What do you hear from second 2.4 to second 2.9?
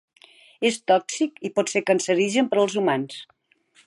per als